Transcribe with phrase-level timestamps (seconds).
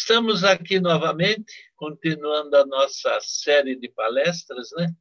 [0.00, 4.94] Estamos aqui novamente, continuando a nossa série de palestras, né?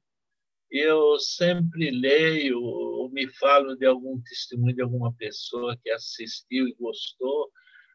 [0.72, 6.74] Eu sempre leio ou me falo de algum testemunho de alguma pessoa que assistiu e
[6.74, 7.50] gostou.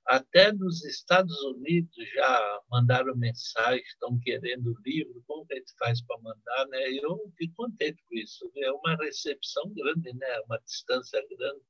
[0.07, 5.75] Até nos Estados Unidos já mandaram mensagem, estão querendo o livro, como que a gente
[5.79, 6.89] faz para mandar, né?
[6.93, 8.50] Eu fico contente com isso.
[8.57, 10.41] É uma recepção grande, né?
[10.46, 11.62] Uma distância grande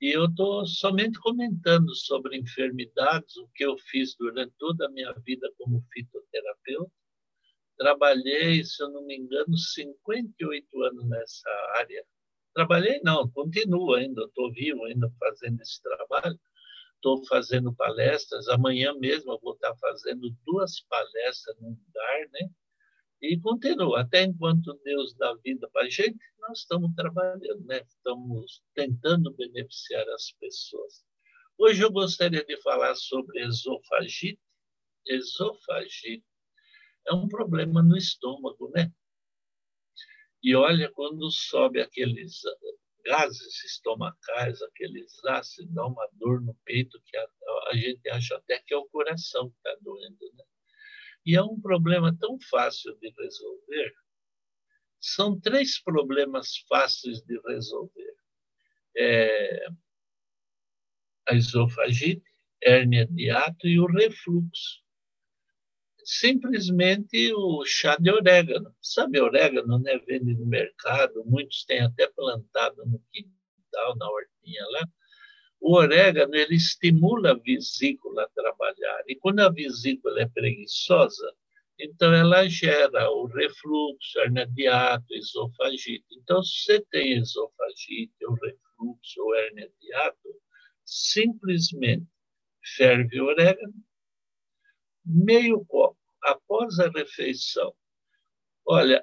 [0.00, 5.12] e eu estou somente comentando sobre enfermidades, o que eu fiz durante toda a minha
[5.24, 6.92] vida como fitoterapeuta.
[7.76, 12.04] Trabalhei, se eu não me engano, 58 anos nessa área.
[12.54, 16.38] Trabalhei, não, continuo ainda, estou vivo ainda fazendo esse trabalho.
[16.96, 18.48] Estou fazendo palestras.
[18.48, 22.50] Amanhã mesmo eu vou estar fazendo duas palestras num lugar, né?
[23.20, 27.82] E continua, até enquanto Deus dá vida para a gente, nós estamos trabalhando, né?
[27.88, 31.04] estamos tentando beneficiar as pessoas.
[31.58, 34.40] Hoje eu gostaria de falar sobre esofagite.
[35.04, 36.24] Esofagite
[37.08, 38.92] é um problema no estômago, né?
[40.40, 42.42] E olha, quando sobe aqueles
[43.04, 47.28] gases estomacais, aqueles ácidos, dá uma dor no peito que a,
[47.70, 50.44] a gente acha até que é o coração que está doendo, né?
[51.28, 53.92] E é um problema tão fácil de resolver.
[54.98, 58.14] São três problemas fáceis de resolver.
[58.96, 59.66] É
[61.28, 62.24] a esofagite,
[62.62, 64.82] hérnia de ato e o refluxo.
[66.02, 68.74] Simplesmente o chá de orégano.
[68.80, 69.98] Sabe orégano, né?
[69.98, 74.88] Vende no mercado, muitos têm até plantado no quintal, na hortinha lá.
[75.60, 79.02] O orégano ele estimula a vesícula a trabalhar.
[79.06, 81.34] E quando a vesícula é preguiçosa,
[81.78, 86.04] então ela gera o refluxo, hernia de ato, esofagite.
[86.12, 90.34] Então, se você tem esofagite, ou refluxo, ou hernia de ato,
[90.84, 92.06] simplesmente
[92.76, 93.74] ferve o orégano,
[95.04, 97.72] meio copo, após a refeição.
[98.66, 99.00] Olha,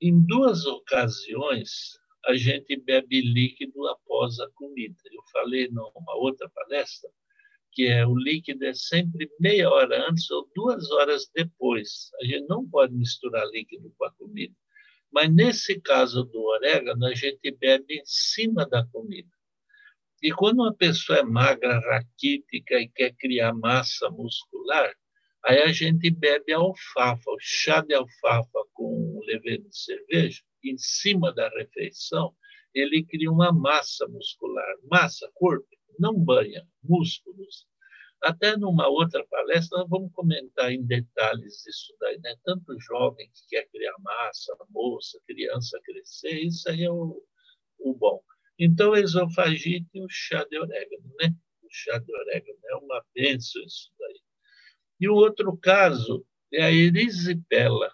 [0.00, 4.96] em duas ocasiões, a gente bebe líquido após a comida.
[5.12, 7.10] Eu falei numa outra palestra
[7.76, 12.10] que é o líquido é sempre meia hora antes ou duas horas depois.
[12.22, 14.54] A gente não pode misturar líquido com a comida.
[15.12, 19.28] Mas nesse caso do orégano, a gente bebe em cima da comida.
[20.22, 24.90] E quando uma pessoa é magra, raquítica e quer criar massa muscular,
[25.44, 31.32] aí a gente bebe alfafa, o chá de alfafa com levedura de cerveja, em cima
[31.32, 32.34] da refeição,
[32.74, 35.66] ele cria uma massa muscular, massa, corpo,
[35.98, 37.66] não banha, músculos.
[38.22, 42.34] Até numa outra palestra, nós vamos comentar em detalhes isso daí, né?
[42.44, 47.22] Tanto jovem que quer criar massa, moça, criança crescer, isso aí é o,
[47.78, 48.22] o bom.
[48.58, 51.34] Então, esofagite e o chá de orégano, né?
[51.62, 54.20] O chá de orégano é uma benção isso daí.
[55.00, 57.92] E o outro caso é a erisipela,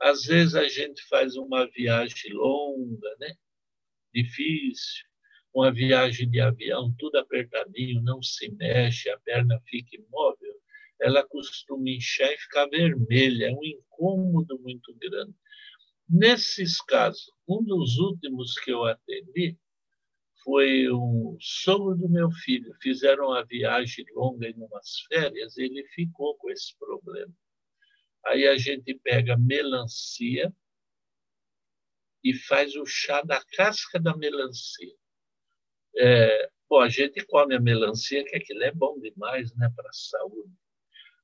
[0.00, 3.34] às vezes a gente faz uma viagem longa, né?
[4.12, 5.04] difícil,
[5.54, 10.54] uma viagem de avião, tudo apertadinho, não se mexe, a perna fica imóvel,
[11.00, 15.34] ela costuma inchar e ficar vermelha, é um incômodo muito grande.
[16.08, 19.56] Nesses casos, um dos últimos que eu atendi
[20.42, 22.74] foi um sogro do meu filho.
[22.82, 27.32] Fizeram uma viagem longa em umas férias, ele ficou com esse problema.
[28.26, 30.52] Aí a gente pega melancia
[32.22, 34.94] e faz o chá da casca da melancia.
[35.96, 39.92] É, bom, a gente come a melancia, que aquilo é bom demais né, para a
[39.92, 40.52] saúde.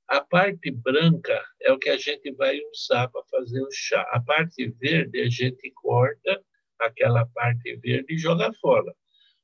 [0.08, 4.02] A parte branca é o que a gente vai usar para fazer o chá.
[4.12, 6.42] A parte verde a gente corta
[6.78, 8.94] aquela parte verde e joga fora.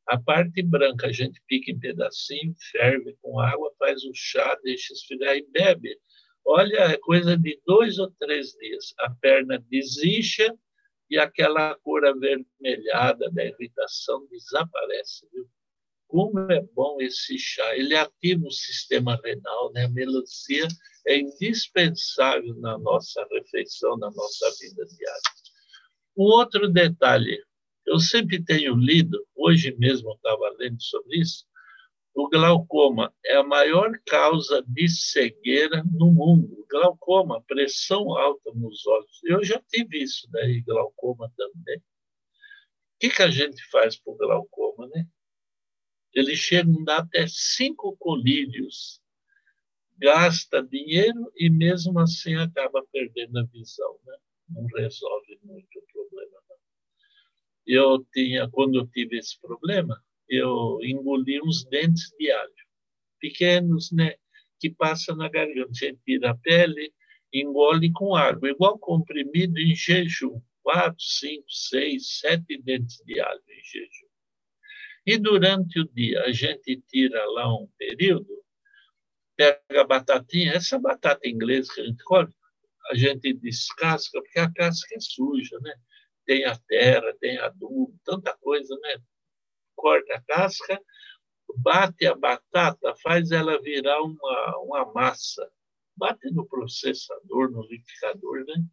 [0.06, 4.92] A parte branca a gente pica em pedacinho, ferve com água, faz o chá, deixa
[4.92, 5.96] esfriar e bebe.
[6.44, 8.94] Olha, é coisa de dois ou três dias.
[8.98, 10.52] A perna desincha
[11.08, 15.28] e aquela cor avermelhada da irritação desaparece.
[15.32, 15.48] Viu?
[16.08, 17.76] Como é bom esse chá!
[17.76, 19.84] Ele ativa o sistema renal, né?
[19.84, 20.68] A melancia
[21.06, 25.22] é indispensável na nossa refeição, na nossa vida diária.
[26.16, 27.42] Um outro detalhe,
[27.86, 31.46] eu sempre tenho lido, hoje mesmo eu estava lendo sobre isso,
[32.14, 36.66] o glaucoma é a maior causa de cegueira no mundo.
[36.70, 39.20] Glaucoma, pressão alta nos olhos.
[39.24, 41.78] Eu já tive isso daí, glaucoma também.
[41.78, 41.82] O
[43.00, 45.06] que, que a gente faz para o glaucoma, né?
[46.12, 49.00] Ele chega a dar até cinco colírios,
[49.96, 54.16] gasta dinheiro e mesmo assim acaba perdendo a visão, né?
[54.50, 56.42] Não resolve muito o problema.
[56.48, 56.56] Não.
[57.66, 59.98] Eu tinha, quando eu tive esse problema,
[60.36, 62.52] eu engoli uns dentes de alho,
[63.20, 64.14] pequenos, né?
[64.62, 65.72] que passa na garganta.
[65.74, 66.94] Gente tira a pele,
[67.32, 70.40] engole com água, igual comprimido em jejum.
[70.62, 74.06] Quatro, cinco, seis, sete dentes de alho em jejum.
[75.04, 78.28] E durante o dia, a gente tira lá um período,
[79.36, 82.32] pega a batatinha, essa batata inglesa que a gente come,
[82.92, 85.74] a gente descasca, porque a casca é suja, né?
[86.24, 89.02] Tem a terra, tem adubo, tanta coisa, né?
[89.82, 90.80] Corta a casca,
[91.56, 95.50] bate a batata, faz ela virar uma, uma massa.
[95.96, 98.64] Bate no processador, no liquidificador, né?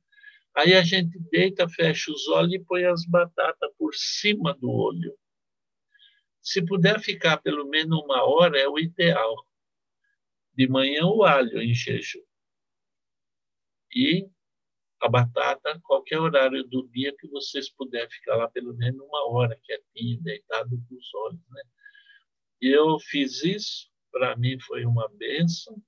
[0.55, 5.17] Aí a gente deita, fecha os olhos e põe as batatas por cima do olho.
[6.43, 9.35] Se puder ficar pelo menos uma hora, é o ideal.
[10.53, 12.21] De manhã, o alho em jejum.
[13.91, 14.29] E
[15.01, 19.57] a batata, qualquer horário do dia que vocês puderem ficar lá pelo menos uma hora
[19.63, 21.39] quietinho, deitado com os olhos.
[21.49, 21.61] Né?
[22.61, 25.81] Eu fiz isso, para mim foi uma benção.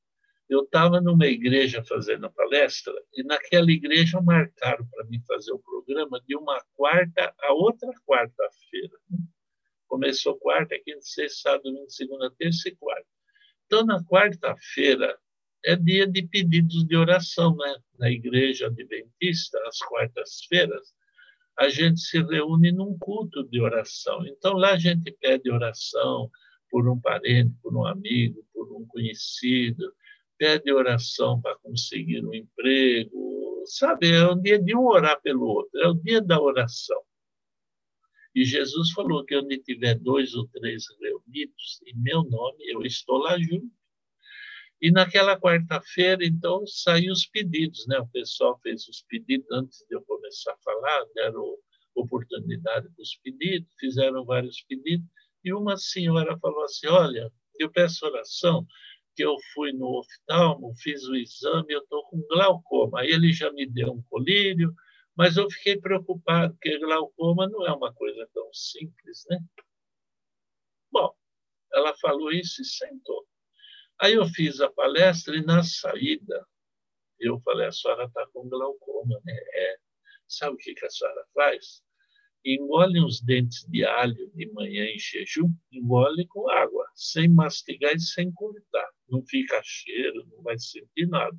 [0.50, 6.22] Eu estava numa igreja fazendo palestra, e naquela igreja marcaram para mim fazer o programa
[6.28, 8.98] de uma quarta a outra quarta-feira.
[9.10, 9.20] Né?
[9.88, 13.08] Começou quarta, quinta, sexta, sábado, domingo, segunda, terça e quarta.
[13.66, 15.18] Então, na quarta-feira,
[15.64, 17.76] é dia de pedidos de oração, né?
[18.00, 20.94] Na igreja adventista, às quartas-feiras,
[21.60, 24.26] a gente se reúne num culto de oração.
[24.26, 26.30] Então, lá a gente pede oração
[26.70, 29.94] por um parente, por um amigo, por um conhecido,
[30.38, 34.12] pede oração para conseguir um emprego, sabe?
[34.12, 37.00] É um dia de um orar pelo outro, é o dia da oração.
[38.34, 43.18] E Jesus falou que onde tiver dois ou três reunidos em meu nome, eu estou
[43.18, 43.70] lá junto.
[44.82, 48.00] E naquela quarta-feira, então, saíram os pedidos, né?
[48.00, 51.56] O pessoal fez os pedidos antes de eu começar a falar, deram
[51.96, 55.06] oportunidade para os pedidos, fizeram vários pedidos,
[55.44, 58.66] e uma senhora falou assim: Olha, eu peço oração,
[59.16, 63.06] que eu fui no oftalmo, fiz o exame, eu estou com glaucoma.
[63.06, 64.74] Ele já me deu um colírio,
[65.16, 69.40] mas eu fiquei preocupado, porque glaucoma não é uma coisa tão simples, né?
[70.92, 71.14] Bom,
[71.74, 73.26] ela falou isso e sentou.
[74.02, 76.46] Aí eu fiz a palestra e na saída
[77.20, 79.38] eu falei, a senhora está com glaucoma, né?
[79.54, 79.76] É.
[80.28, 81.84] Sabe o que, que a senhora faz?
[82.44, 88.00] Engole uns dentes de alho de manhã em jejum, engole com água, sem mastigar e
[88.00, 88.90] sem cortar.
[89.08, 91.38] Não fica cheiro, não vai sentir nada.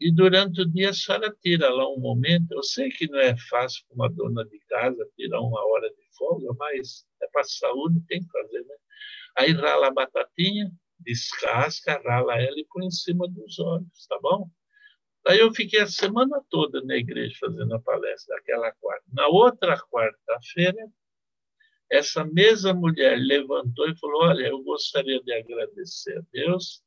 [0.00, 2.52] E durante o dia a senhora tira lá um momento.
[2.52, 6.16] Eu sei que não é fácil para uma dona de casa tirar uma hora de
[6.16, 8.74] folga, mas é para a saúde, tem que fazer, né?
[9.36, 14.50] Aí rala a batatinha, descasca, rala ela e põe em cima dos olhos, tá bom?
[15.26, 19.04] Aí eu fiquei a semana toda na igreja fazendo a palestra, aquela quarta.
[19.12, 20.88] Na outra quarta-feira,
[21.90, 26.82] essa mesma mulher levantou e falou: Olha, eu gostaria de agradecer a Deus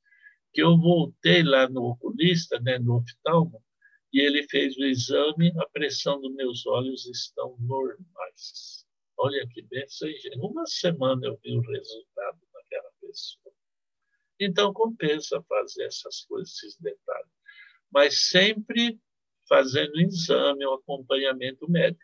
[0.53, 3.63] que eu voltei lá no oculista, né, no oftalmo,
[4.13, 8.85] e ele fez o exame, a pressão dos meus olhos estão normais.
[9.17, 13.40] Olha que benção, uma semana eu vi o resultado daquela pessoa.
[14.43, 17.31] Então compensa fazer essas coisas, esses detalhes,
[17.91, 18.99] mas sempre
[19.47, 22.03] fazendo exame, o acompanhamento médico.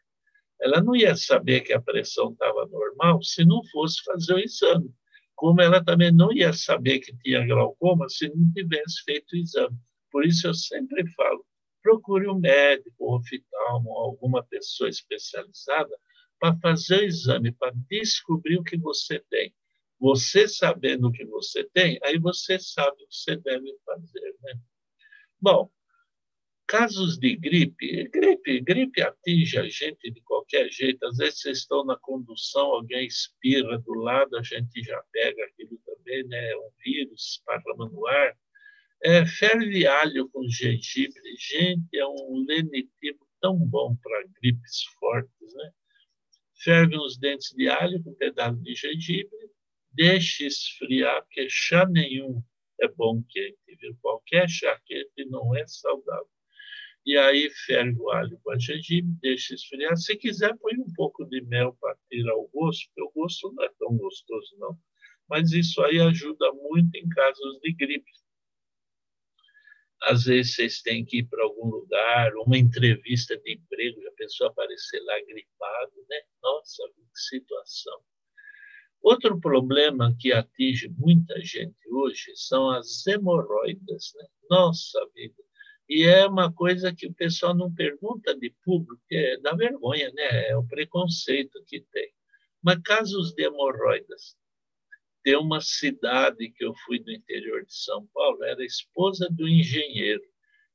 [0.59, 4.93] Ela não ia saber que a pressão estava normal se não fosse fazer o exame
[5.37, 9.77] como ela também não ia saber que tinha glaucoma se não tivesse feito o exame.
[10.11, 11.45] Por isso eu sempre falo,
[11.83, 15.95] procure um médico, um oftalmo, alguma pessoa especializada
[16.39, 19.53] para fazer o exame, para descobrir o que você tem.
[19.99, 24.35] Você sabendo o que você tem, aí você sabe o que você deve fazer.
[24.43, 24.59] Né?
[25.41, 25.71] Bom,
[26.67, 31.01] Casos de gripe, gripe, gripe atinge a gente de qualquer jeito.
[31.05, 35.79] Às vezes vocês estão na condução, alguém espirra do lado, a gente já pega aquilo
[35.85, 36.55] também, né?
[36.57, 38.37] Um vírus esparrama no ar.
[39.01, 45.71] É, ferve alho com gengibre, gente, é um lenitivo tão bom para gripes fortes, né?
[46.65, 49.51] Ferve uns dentes de alho com um pedaço de gengibre,
[49.97, 52.41] deixe esfriar, porque chá nenhum
[52.79, 53.97] é bom quente, viu?
[54.01, 56.29] Qualquer chá quente não é saudável
[57.07, 59.95] e aí ferve o alho com a gengibre, deixa esfriar.
[59.95, 63.63] Se quiser, põe um pouco de mel para tirar o gosto, porque o gosto não
[63.63, 64.77] é tão gostoso, não.
[65.29, 68.11] Mas isso aí ajuda muito em casos de gripe.
[70.01, 74.49] Às vezes vocês têm que ir para algum lugar, uma entrevista de emprego, a pessoa
[74.49, 76.21] aparecer lá gripado, né?
[76.43, 78.01] Nossa, que situação.
[79.09, 84.27] Outro problema que atinge muita gente hoje são as hemorroidas, né?
[84.49, 85.47] Nossa vida
[85.89, 90.49] e é uma coisa que o pessoal não pergunta de público, é da vergonha, né?
[90.49, 92.11] É o preconceito que tem.
[92.61, 94.35] Mas casos de hemorroidas.
[95.23, 100.23] tem uma cidade que eu fui no interior de São Paulo, era esposa do engenheiro.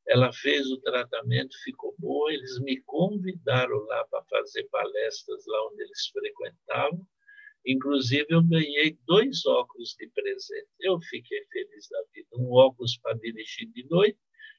[0.08, 2.32] Ela fez o tratamento, ficou boa.
[2.32, 7.06] Eles me convidaram lá para fazer palestras lá onde eles frequentavam.
[7.64, 10.68] Inclusive, eu ganhei dois óculos de presente.
[10.80, 12.28] Eu fiquei feliz da vida.
[12.34, 14.18] Um óculos para dirigir de noite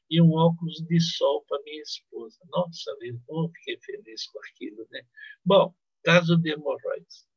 [0.10, 2.40] e um óculos de sol para minha esposa.
[2.50, 5.02] Nossa, eu fiquei feliz com aquilo, né?
[5.46, 7.28] Bom, caso de hemorroides.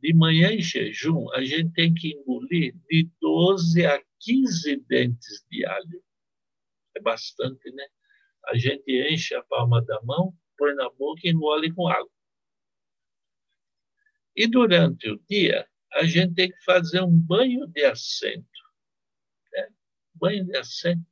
[0.00, 5.64] De manhã em jejum, a gente tem que engolir de 12 a 15 dentes de
[5.64, 6.02] alho.
[6.96, 7.84] É bastante, né?
[8.46, 12.13] A gente enche a palma da mão, põe na boca e engole com água.
[14.36, 18.44] E durante o dia, a gente tem que fazer um banho de assento.
[19.52, 19.68] Né?
[20.14, 21.04] Banho de assento.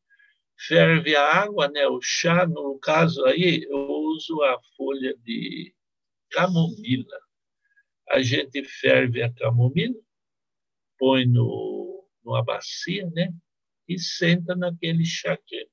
[0.67, 1.87] Ferve a água, né?
[1.87, 5.75] o chá, no caso aí, eu uso a folha de
[6.31, 7.23] camomila
[8.13, 9.99] a gente ferve a camomila,
[10.99, 13.33] põe no, numa bacia, né?
[13.89, 15.71] E senta naquele chá quente.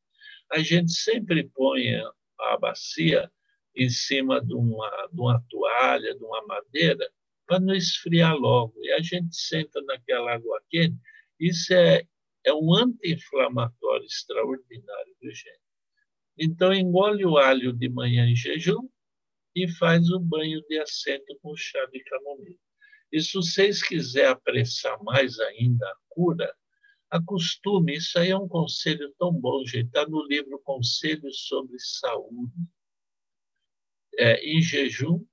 [0.49, 1.95] A gente sempre põe
[2.39, 3.29] a bacia
[3.75, 7.11] em cima de uma, de uma toalha, de uma madeira,
[7.49, 8.75] para não esfriar logo.
[8.77, 10.95] E a gente senta naquela água quente.
[11.39, 12.03] Isso é,
[12.45, 15.59] é um anti-inflamatório extraordinário, viu, gente?
[16.37, 18.87] Então, engole o alho de manhã em jejum,
[19.55, 22.55] e faz o banho de assento com chá de camomila.
[23.11, 26.53] E se vocês quiserem apressar mais ainda a cura,
[27.09, 32.53] acostume, isso aí é um conselho tão bom, gente, está no livro Conselhos sobre Saúde.
[34.19, 35.25] É, em jejum,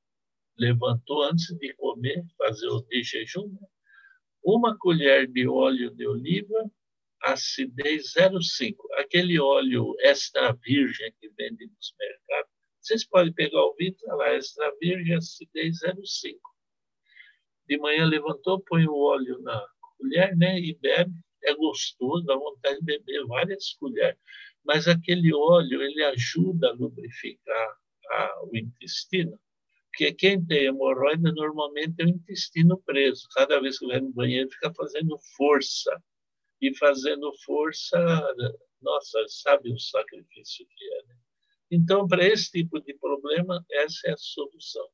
[0.59, 3.67] levantou antes de comer, fazer o de jejum, né?
[4.43, 6.71] uma colher de óleo de oliva,
[7.23, 8.77] acidez 0,5.
[8.99, 14.73] Aquele óleo extra virgem que vende nos mercados, vocês podem pegar o vidro, lá, extra
[14.81, 16.39] virgem, acidez 0,5.
[17.69, 19.67] De manhã levantou, põe o óleo na
[19.99, 21.13] colher né, e bebe.
[21.43, 24.19] É gostoso, dá vontade de beber várias colheres.
[24.65, 27.77] Mas aquele óleo, ele ajuda a lubrificar
[28.11, 29.39] a, o intestino.
[29.97, 33.27] Porque quem tem hemorroida normalmente é o intestino preso.
[33.35, 35.91] Cada vez que vai no banheiro, fica fazendo força.
[36.61, 37.99] E fazendo força,
[38.83, 41.17] nossa, sabe o sacrifício que é, né?
[41.71, 44.87] Então, para esse tipo de problema, essa é a solução.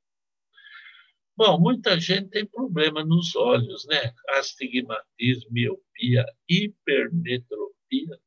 [1.37, 4.15] Bom, muita gente tem problema nos olhos, né?
[4.29, 8.21] Astigmatismo, miopia, hipermetropia.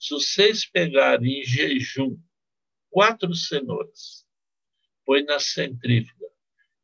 [0.00, 2.18] Se vocês pegarem em jejum
[2.90, 4.21] quatro cenouras,
[5.04, 6.26] põe na centrífuga,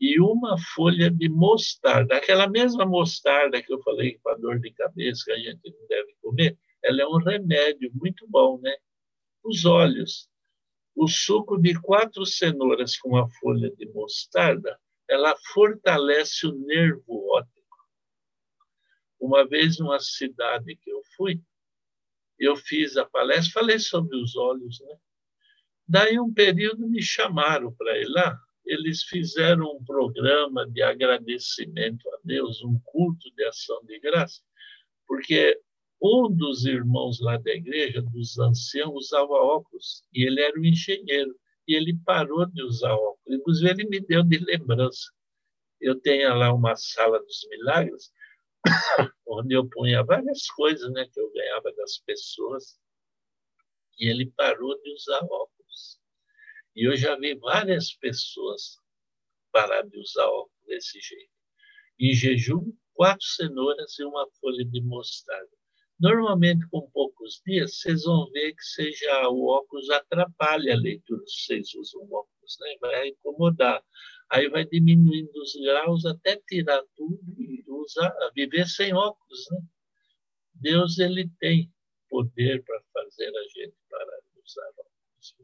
[0.00, 5.24] e uma folha de mostarda, aquela mesma mostarda que eu falei para dor de cabeça
[5.24, 8.74] que a gente não deve comer, ela é um remédio muito bom, né?
[9.42, 10.28] Os olhos
[11.00, 14.76] o suco de quatro cenouras com a folha de mostarda,
[15.08, 17.76] ela fortalece o nervo óptico.
[19.20, 21.40] Uma vez numa cidade que eu fui,
[22.36, 24.98] eu fiz a palestra, falei sobre os olhos, né?
[25.88, 28.38] Daí um período me chamaram para ir lá.
[28.64, 34.42] Eles fizeram um programa de agradecimento a Deus, um culto de ação de graça,
[35.06, 35.58] porque
[36.00, 41.34] um dos irmãos lá da igreja, dos anciãos, usava óculos e ele era um engenheiro
[41.66, 43.18] e ele parou de usar óculos.
[43.26, 45.10] Inclusive, ele me deu de lembrança.
[45.80, 48.12] Eu tenho lá uma sala dos milagres,
[49.26, 52.78] onde eu punha várias coisas né, que eu ganhava das pessoas,
[53.98, 55.57] e ele parou de usar óculos.
[56.76, 58.78] E eu já vi várias pessoas
[59.52, 61.32] parar de usar óculos desse jeito.
[61.98, 65.58] Em jejum, quatro cenouras e uma folha de mostarda.
[66.00, 71.46] Normalmente, com poucos dias, vocês vão ver que seja o óculos atrapalha a leitura, se
[71.46, 72.76] vocês usam óculos, né?
[72.80, 73.84] vai incomodar.
[74.30, 79.48] Aí vai diminuindo os graus até tirar tudo e usar, viver sem óculos.
[79.50, 79.58] Né?
[80.54, 81.72] Deus ele tem
[82.08, 85.36] poder para fazer a gente parar de usar óculos.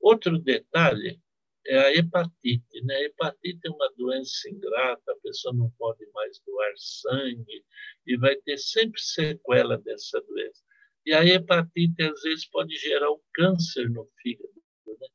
[0.00, 1.20] Outro detalhe
[1.66, 2.84] é a hepatite.
[2.84, 2.94] Né?
[2.94, 7.64] A hepatite é uma doença ingrata, a pessoa não pode mais doar sangue
[8.06, 10.62] e vai ter sempre sequela dessa doença.
[11.04, 14.52] E a hepatite, às vezes, pode gerar um câncer no fígado.
[14.86, 15.06] Né?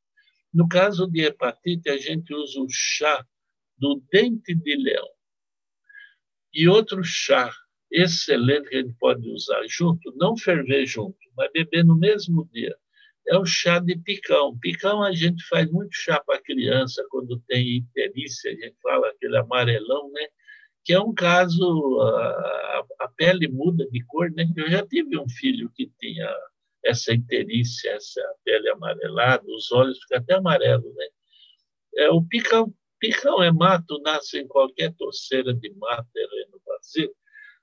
[0.52, 3.24] No caso de hepatite, a gente usa o chá
[3.78, 5.08] do dente de leão.
[6.52, 7.52] E outro chá
[7.90, 12.76] excelente que a gente pode usar junto, não ferver junto, mas beber no mesmo dia,
[13.28, 14.56] é o chá de picão.
[14.58, 19.36] Picão a gente faz muito chá para criança quando tem icterícia, a gente fala aquele
[19.36, 20.26] amarelão, né?
[20.84, 24.46] Que é um caso, a, a pele muda de cor, né?
[24.56, 26.32] Eu já tive um filho que tinha
[26.84, 31.06] essa icterícia, essa pele amarelada, os olhos ficam até amarelos, né?
[31.96, 32.72] É o picão.
[32.98, 37.12] Picão é mato, nasce em qualquer torceira de mato, terreno fazer,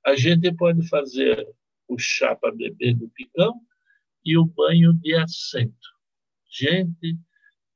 [0.05, 1.47] a gente pode fazer
[1.87, 3.59] o chá para beber do picão
[4.25, 5.89] e o banho de assento.
[6.49, 7.17] Gente,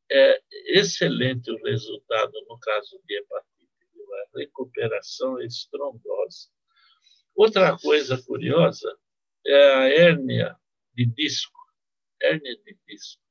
[0.10, 3.68] é excelente o resultado no caso de hepatite,
[4.36, 6.50] a recuperação é estrondosa.
[7.36, 8.98] Outra coisa curiosa
[9.46, 10.56] é a hérnia
[10.94, 11.60] de disco,
[12.22, 13.22] hérnia de disco.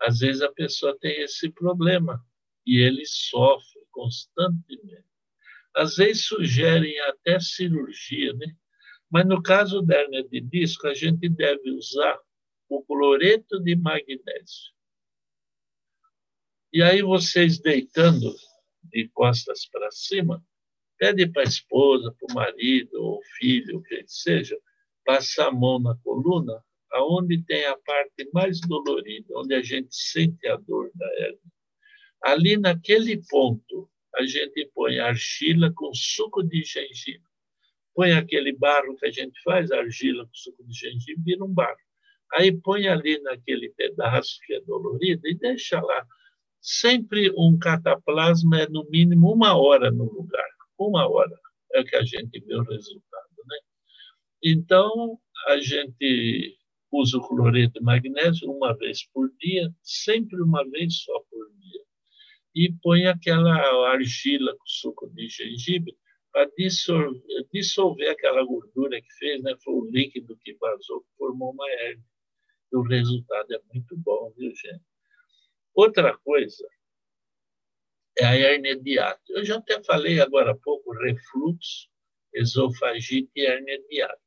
[0.00, 2.24] Às vezes a pessoa tem esse problema
[2.66, 5.04] e ele sofre constantemente.
[5.74, 8.56] Às vezes sugerem até cirurgia, né?
[9.12, 12.18] Mas no caso da hernia de disco, a gente deve usar
[12.66, 14.72] o cloreto de magnésio.
[16.72, 18.34] E aí vocês deitando
[18.84, 20.42] de costas para cima,
[20.96, 24.58] pede para a esposa, para o marido ou filho, o que seja,
[25.04, 30.48] passar a mão na coluna, aonde tem a parte mais dolorida, onde a gente sente
[30.48, 31.52] a dor da hernia.
[32.24, 37.31] Ali naquele ponto, a gente põe argila com suco de gengibre
[37.94, 41.76] põe aquele barro que a gente faz, argila com suco de gengibre, vira um barro.
[42.34, 46.06] Aí põe ali naquele pedaço que é dolorido e deixa lá.
[46.60, 50.48] Sempre um cataplasma é no mínimo uma hora no lugar.
[50.78, 51.36] Uma hora
[51.74, 53.28] é que a gente vê o resultado.
[53.46, 53.58] Né?
[54.44, 55.18] Então,
[55.48, 56.56] a gente
[56.90, 61.80] usa o cloreto de magnésio uma vez por dia, sempre uma vez só por dia.
[62.54, 63.54] E põe aquela
[63.90, 65.96] argila com suco de gengibre
[66.32, 66.50] para
[67.52, 69.54] dissolver, aquela gordura que fez, né?
[69.62, 72.04] Foi o líquido que vazou, que formou uma hernia.
[72.72, 74.82] E o resultado é muito bom, viu, gente?
[75.74, 76.66] Outra coisa
[78.18, 79.22] é a hernia de hiato.
[79.28, 81.88] Eu já até falei agora há pouco refluxo,
[82.32, 84.22] esofagite e hernia de hiato.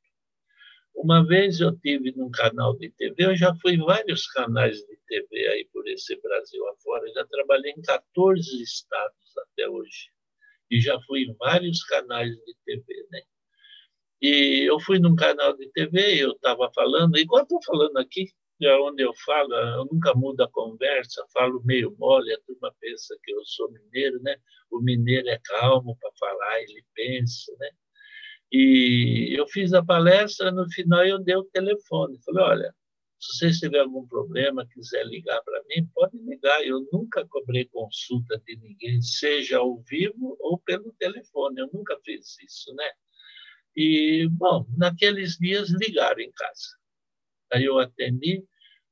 [0.94, 4.98] Uma vez eu tive num canal de TV, eu já fui em vários canais de
[5.08, 10.15] TV aí por esse Brasil afora, já trabalhei em 14 estados até hoje
[10.70, 13.22] e já fui em vários canais de TV, né?
[14.22, 18.28] E eu fui num canal de TV, eu estava falando, igual estou falando aqui,
[18.62, 23.16] é onde eu falo, eu nunca mudo a conversa, falo meio mole, a turma pensa
[23.24, 24.38] que eu sou mineiro, né?
[24.72, 27.70] O mineiro é calmo para falar, ele pensa, né?
[28.52, 32.76] E eu fiz a palestra, no final eu dei o telefone, falei, olha,
[33.26, 36.64] se vocês tiverem algum problema, quiser ligar para mim, pode ligar.
[36.64, 41.60] Eu nunca cobrei consulta de ninguém, seja ao vivo ou pelo telefone.
[41.60, 42.92] Eu nunca fiz isso, né?
[43.76, 46.78] E, bom, naqueles dias ligaram em casa.
[47.52, 48.44] Aí eu atendi,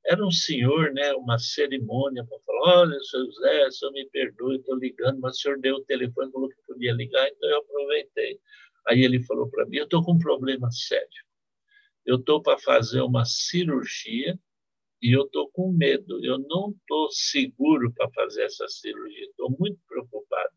[0.06, 4.76] era um senhor, né, uma cerimônia para falar, olha, seu José, senhor me perdoe, estou
[4.76, 8.39] ligando, mas o senhor deu o telefone, falou que podia ligar, então eu aproveitei.
[8.88, 11.24] Aí ele falou para mim, eu estou com um problema sério
[12.05, 14.37] eu estou para fazer uma cirurgia
[15.01, 19.79] e eu estou com medo, eu não estou seguro para fazer essa cirurgia, estou muito
[19.87, 20.53] preocupado.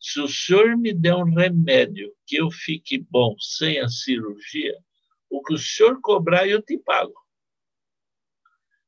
[0.00, 4.76] Se o senhor me der um remédio que eu fique bom sem a cirurgia,
[5.30, 7.14] o que o senhor cobrar eu te pago.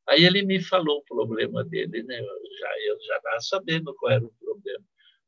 [0.06, 2.20] Aí ele me falou o problema dele, né?
[2.20, 2.24] Eu
[2.58, 4.84] já eu já estava sabendo qual era o problema.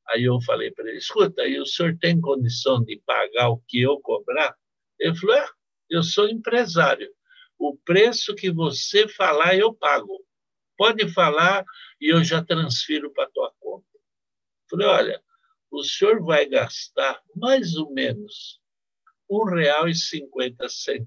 [0.09, 3.81] Aí eu falei para ele: escuta, aí o senhor tem condição de pagar o que
[3.81, 4.55] eu cobrar?
[4.99, 5.49] Ele falou: é,
[5.89, 7.13] eu sou empresário.
[7.59, 10.25] O preço que você falar, eu pago.
[10.77, 11.65] Pode falar
[12.01, 13.87] e eu já transfiro para a tua conta.
[14.69, 15.23] Falei, olha,
[15.71, 18.61] o senhor vai gastar mais ou menos
[19.31, 21.07] R$ 1,50.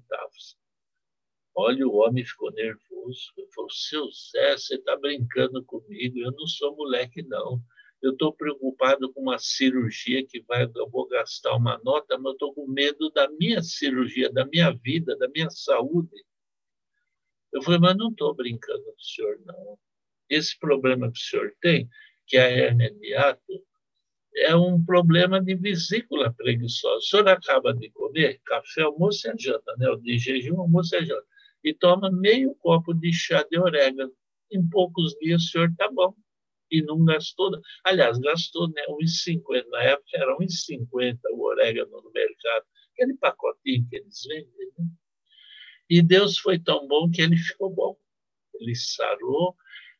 [1.54, 3.32] Olha, o homem ficou nervoso.
[3.36, 7.62] Ele falou, seu Zé, você está brincando comigo, eu não sou moleque, não
[8.02, 12.54] eu estou preocupado com uma cirurgia que vai, eu vou gastar uma nota, mas estou
[12.54, 16.24] com medo da minha cirurgia, da minha vida, da minha saúde.
[17.52, 19.78] Eu falei, mas não estou brincando com o senhor, não.
[20.30, 21.88] Esse problema que o senhor tem,
[22.26, 23.66] que é a hernia de ato,
[24.36, 26.96] é um problema de vesícula preguiçosa.
[26.96, 29.86] O senhor acaba de comer café, almoço e janta, né?
[30.00, 31.26] De jejum, almoço e janta.
[31.64, 34.12] E toma meio copo de chá de orégano.
[34.52, 36.14] Em poucos dias o senhor está bom
[36.70, 37.50] e não gastou.
[37.84, 39.66] Aliás, gastou né, 1,50.
[39.68, 44.72] Na época era 1,50 o orégano no mercado, aquele pacotinho que eles vendem.
[44.78, 44.86] Né?
[45.88, 47.96] E Deus foi tão bom que ele ficou bom.
[48.54, 49.56] Ele sarou.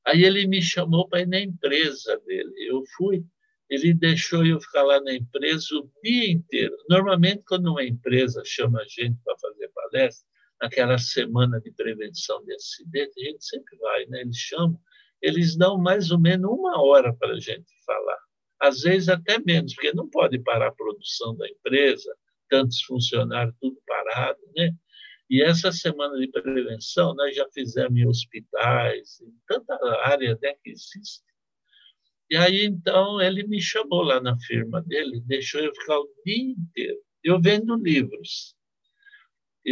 [0.07, 2.53] Aí ele me chamou para ir na empresa dele.
[2.59, 3.25] Eu fui.
[3.69, 6.77] Ele deixou eu ficar lá na empresa o dia inteiro.
[6.89, 10.29] Normalmente, quando uma empresa chama a gente para fazer palestra,
[10.61, 14.21] naquela semana de prevenção de acidente, a gente sempre vai, né?
[14.21, 14.79] Eles chamam
[15.23, 18.19] eles dão mais ou menos uma hora para a gente falar.
[18.61, 22.15] Às vezes até menos, porque não pode parar a produção da empresa,
[22.49, 24.71] tantos funcionários, tudo parado, né?
[25.31, 30.71] E essa semana de prevenção nós já fizemos em hospitais, em tanta área até que
[30.71, 31.23] existe.
[32.29, 36.53] E aí, então, ele me chamou lá na firma dele, deixou eu ficar o dia
[36.53, 36.99] inteiro.
[37.23, 38.55] Eu vendo livros.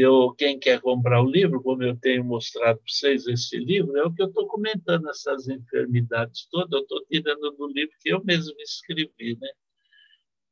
[0.01, 4.05] Eu, quem quer comprar o livro, como eu tenho mostrado para vocês esse livro, é
[4.05, 8.23] o que eu estou comentando, essas enfermidades todas, eu estou tirando do livro que eu
[8.25, 9.49] mesmo escrevi, né?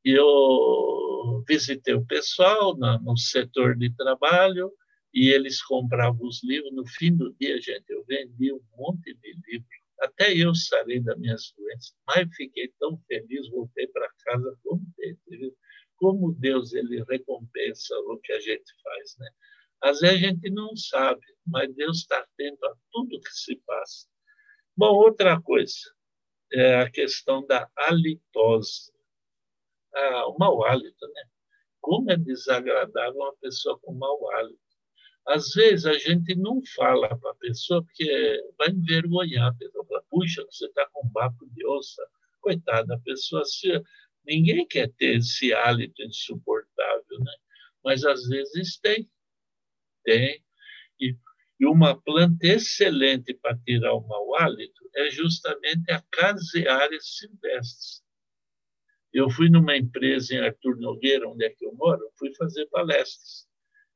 [0.04, 4.72] Eu visitei o pessoal no, no setor de trabalho
[5.14, 6.72] e eles compravam os livros.
[6.72, 9.70] No fim do dia, gente, eu vendi um monte de livros.
[10.00, 15.20] Até eu sarei das minhas doenças, mas fiquei tão feliz, voltei para casa contente.
[15.28, 15.56] Viu?
[15.96, 19.28] Como Deus ele recompensa o que a gente faz, né?
[19.82, 24.06] Às vezes a gente não sabe, mas Deus está atento a tudo que se passa.
[24.76, 25.78] Bom, outra coisa
[26.52, 28.92] é a questão da halitose,
[29.94, 31.22] ah, o mau hálito, né?
[31.80, 34.60] Como é desagradável uma pessoa com mau hálito.
[35.26, 39.84] Às vezes a gente não fala para a pessoa porque vai envergonhar a pessoa.
[39.86, 42.06] Fala, Puxa, você está com bafo de onça.
[42.40, 43.72] Coitada, a pessoa se
[44.26, 47.32] Ninguém quer ter esse hálito insuportável, né?
[47.84, 49.08] mas às vezes tem.
[50.04, 50.42] Tem.
[51.00, 51.16] E,
[51.60, 58.04] e uma planta excelente para tirar o mau hálito é justamente a Casearia silvestre.
[59.12, 63.46] Eu fui numa empresa em Artur Nogueira, onde é que eu moro, fui fazer palestras.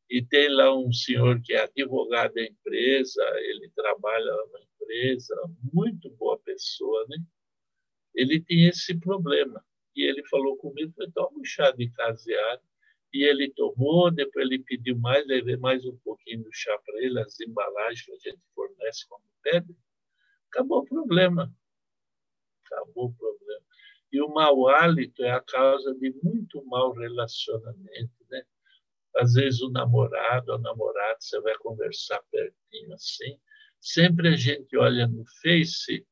[0.09, 5.35] E tem lá um senhor que é advogado da empresa, ele trabalha na empresa,
[5.73, 7.19] muito boa pessoa, né?
[8.15, 12.63] Ele tem esse problema e ele falou comigo, foi toma um chá de caseado.
[13.13, 17.19] E ele tomou, depois ele pediu mais, levei mais um pouquinho do chá para ele,
[17.19, 19.77] as embalagens que a gente fornece como pede.
[20.49, 21.53] Acabou o problema.
[22.65, 23.65] Acabou o problema.
[24.13, 28.43] E o mau hálito é a causa de muito mau relacionamento, né?
[29.17, 33.41] Às vezes o namorado ou namorada, você vai conversar pertinho assim,
[33.81, 36.07] sempre a gente olha no Face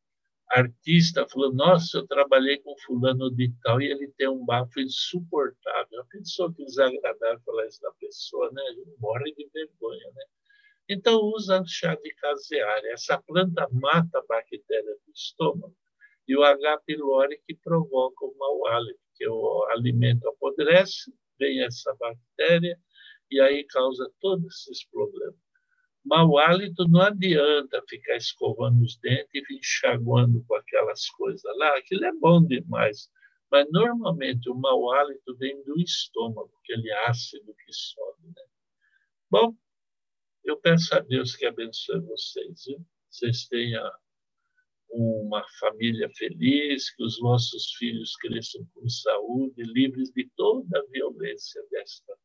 [0.51, 6.01] artista falou: Nossa, eu trabalhei com fulano de tal e ele tem um bafo insuportável.
[6.01, 8.63] A pessoa que desagradável falar isso da pessoa, né?
[8.69, 10.25] Ele morre de vergonha, né?
[10.89, 12.93] Então, usa chá de caseária.
[12.93, 15.77] Essa planta mata a bactéria do estômago
[16.27, 16.79] e o H.
[16.87, 22.79] pylori que provoca o mau hálito, que o alimento apodrece, vem essa bactéria
[23.31, 25.48] e aí causa todos esses problemas.
[26.09, 32.07] Mau hálito não adianta ficar escovando os dentes e enxaguando com aquelas coisas lá, aquilo
[32.07, 33.11] é bom demais.
[33.51, 38.27] Mas normalmente o mau hálito vem do estômago, aquele ácido que sobe.
[38.29, 38.43] Né?
[39.31, 39.55] Bom,
[40.45, 42.65] eu peço a Deus que abençoe vocês.
[42.67, 42.79] Viu?
[43.11, 43.91] Vocês tenham
[44.89, 51.63] uma família feliz, que os vossos filhos cresçam com saúde, livres de toda a violência
[51.71, 52.17] desta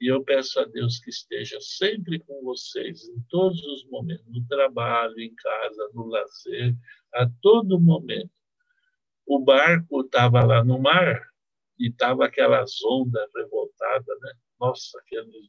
[0.00, 4.46] e eu peço a Deus que esteja sempre com vocês, em todos os momentos, no
[4.46, 6.74] trabalho, em casa, no lazer,
[7.14, 8.30] a todo momento.
[9.26, 11.20] O barco estava lá no mar
[11.78, 14.32] e estava aquelas ondas revoltadas, né?
[14.60, 15.48] Nossa, aqueles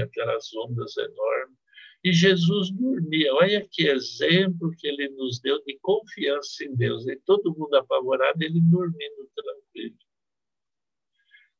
[0.00, 1.58] aquelas ondas enormes.
[2.04, 3.34] E Jesus dormia.
[3.34, 7.06] Olha que exemplo que ele nos deu de confiança em Deus.
[7.06, 9.96] E todo mundo apavorado, ele dormindo tranquilo.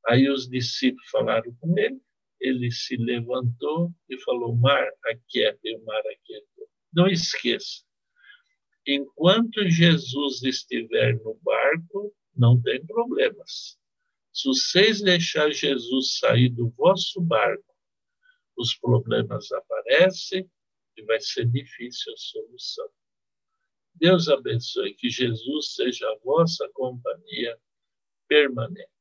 [0.07, 2.01] Aí os discípulos falaram com ele
[2.43, 6.69] ele se levantou e falou: Mar, aquieta, e o mar aquietou.
[6.93, 7.83] Não esqueça,
[8.87, 13.79] enquanto Jesus estiver no barco, não tem problemas.
[14.33, 17.65] Se vocês deixar Jesus sair do vosso barco,
[18.57, 20.51] os problemas aparecem
[20.97, 22.89] e vai ser difícil a solução.
[23.95, 27.59] Deus abençoe, que Jesus seja a vossa companhia
[28.27, 28.92] permanente.